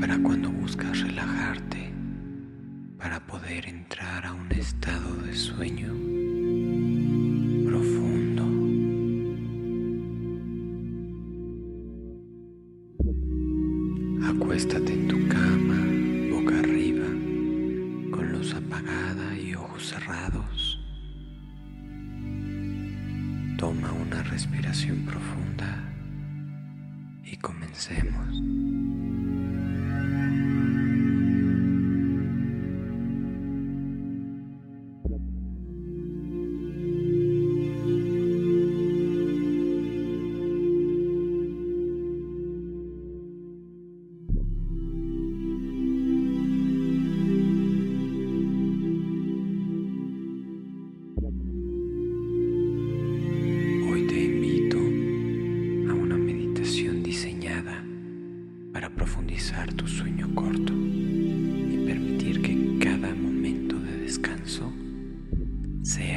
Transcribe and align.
para 0.00 0.18
cuando 0.18 0.50
buscas 0.50 1.02
relajarte, 1.02 1.92
para 2.98 3.24
poder 3.24 3.68
entrar 3.68 4.26
a 4.26 4.32
un 4.32 4.50
estado 4.50 5.14
de 5.22 5.36
sueño 5.36 5.94
profundo. 7.64 8.42
Acuéstate 14.26 14.94
en 14.94 15.06
tu 15.06 15.28
cama, 15.28 15.78
boca 16.32 16.58
arriba, 16.58 17.06
con 18.10 18.32
luz 18.32 18.52
apagada 18.52 19.38
y 19.38 19.54
ojos 19.54 19.90
cerrados. 19.90 20.80
Toma 23.58 23.92
una 23.92 24.24
respiración 24.24 25.04
profunda 25.06 25.37
comencemos. 27.40 28.34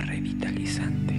Revitalizante. 0.00 1.14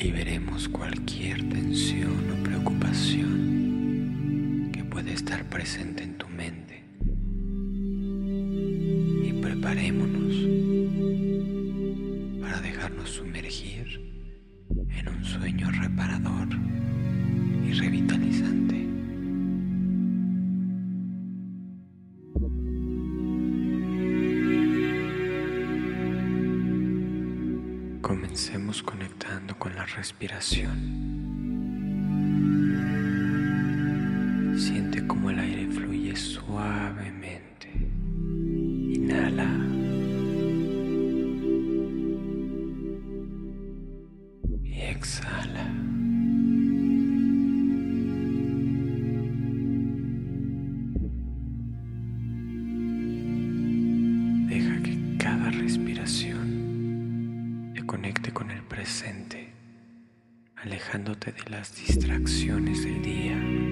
Liberemos 0.00 0.68
cualquier 0.68 1.48
tensión 1.48 2.30
o 2.32 2.42
preocupación 2.42 3.30
que 4.72 4.84
puede 4.84 5.12
estar 5.12 5.44
presente 5.48 6.02
en 6.02 6.18
tu 6.18 6.28
mente 6.28 6.84
y 9.24 9.32
preparémonos 9.40 10.34
para 12.40 12.60
dejarnos 12.60 13.10
sumergir 13.10 14.00
en 14.90 15.08
un 15.08 15.24
sueño 15.24 15.70
reparador 15.70 16.48
Comencemos 28.32 28.82
conectando 28.82 29.58
con 29.58 29.74
la 29.74 29.84
respiración. 29.84 31.21
Alejándote 60.62 61.32
de 61.32 61.50
las 61.50 61.74
distracciones 61.74 62.84
del 62.84 63.02
día. 63.02 63.71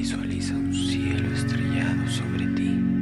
Visualiza 0.00 0.54
un 0.54 0.72
cielo 0.72 1.30
estrellado 1.34 2.08
sobre 2.08 2.46
ti. 2.54 2.99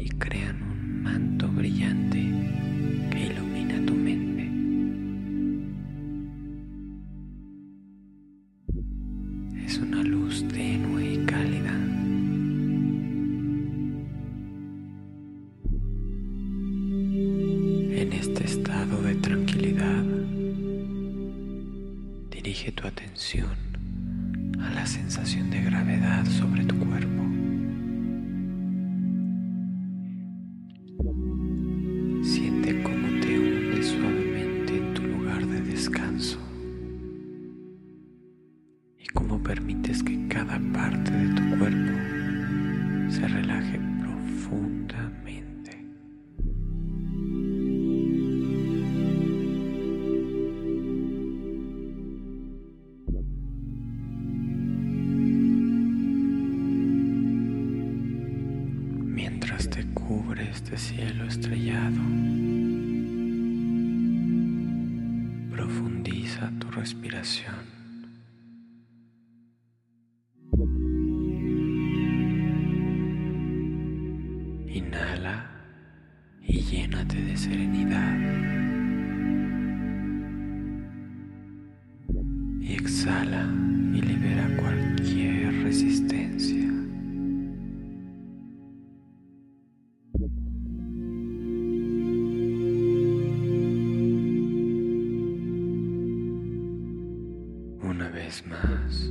Y 0.00 0.08
crean 0.08 0.62
un 0.62 1.02
manto 1.02 1.46
brillante 1.48 2.18
que 3.10 3.26
ilumina 3.26 3.84
tu 3.84 3.94
mente. 3.94 4.50
Es 9.66 9.78
una 9.78 10.02
luz 10.02 10.46
tenue 10.48 11.14
y 11.14 11.26
cálida. 11.26 11.74
En 18.02 18.12
este 18.14 18.44
estado 18.44 19.02
de 19.02 19.14
tranquilidad, 19.16 20.04
dirige 22.30 22.72
tu 22.72 22.86
atención 22.86 23.50
a 24.60 24.70
la 24.70 24.86
sensación 24.86 25.50
de 25.50 25.60
gravedad 25.62 26.24
sobre 26.24 26.64
tu 26.64 26.78
cuerpo. 26.78 27.29
Parte 40.90 41.10
de 41.12 41.28
tu 41.34 41.42
cuerpo 41.56 41.92
se 43.10 43.28
relaje 43.28 43.78
profundamente. 44.00 45.84
Mientras 59.04 59.70
te 59.70 59.86
cubre 59.94 60.50
este 60.50 60.76
cielo 60.76 61.24
estrellado, 61.26 62.00
profundiza 65.52 66.50
tu 66.58 66.68
respiración. 66.72 67.79
Y 76.60 76.62
llénate 76.62 77.16
de 77.22 77.36
serenidad. 77.36 78.18
Y 82.60 82.74
exhala 82.74 83.48
y 83.94 84.02
libera 84.02 84.46
cualquier 84.58 85.54
resistencia. 85.62 86.68
Una 97.82 98.08
vez 98.10 98.44
más. 98.46 99.10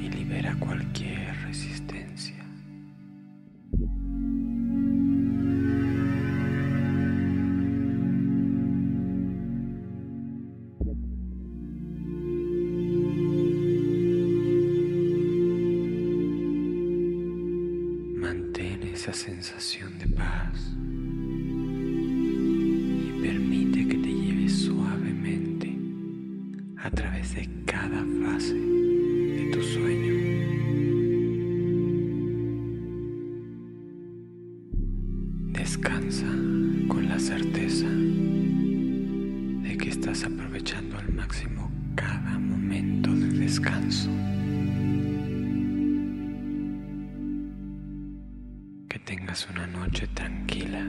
Y 0.00 0.08
libera 0.08 0.56
cualquier 0.58 1.34
resistencia. 1.42 2.42
Esa 18.92 19.12
sensación 19.14 19.98
de 19.98 20.06
paz 20.06 20.76
y 23.08 23.20
permite 23.20 23.88
que 23.88 23.96
te 23.96 24.12
lleve 24.12 24.48
suavemente 24.48 25.76
a 26.76 26.88
través 26.88 27.34
de 27.34 27.48
cada 27.64 28.04
fase 28.22 28.54
tu 29.50 29.62
sueño. 29.62 30.12
Descansa 35.52 36.26
con 36.88 37.08
la 37.08 37.18
certeza 37.18 37.88
de 37.88 39.76
que 39.76 39.88
estás 39.88 40.24
aprovechando 40.24 40.98
al 40.98 41.12
máximo 41.12 41.70
cada 41.94 42.38
momento 42.38 43.10
de 43.14 43.28
descanso. 43.38 44.10
Que 48.88 48.98
tengas 48.98 49.48
una 49.50 49.66
noche 49.66 50.06
tranquila 50.08 50.86